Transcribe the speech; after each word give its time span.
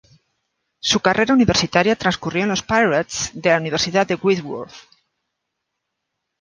Su 0.79 0.99
carrera 0.99 1.35
universitaria 1.35 1.95
transcurrió 1.95 2.41
en 2.41 2.49
los 2.49 2.63
"Pirates" 2.63 3.29
de 3.35 3.51
la 3.51 3.57
Universidad 3.57 4.07
de 4.07 4.15
Whitworth. 4.15 4.73